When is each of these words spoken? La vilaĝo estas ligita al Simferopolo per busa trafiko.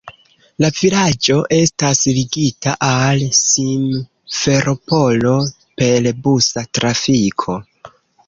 La 0.63 0.69
vilaĝo 0.75 1.35
estas 1.57 1.99
ligita 2.17 2.73
al 2.87 3.21
Simferopolo 3.41 5.35
per 5.83 6.09
busa 6.25 6.65
trafiko. 6.79 7.59